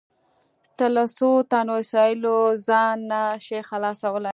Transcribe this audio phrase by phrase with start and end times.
[0.77, 4.29] ته له څو تنو اسرایلو ځان نه شې خلاصولی.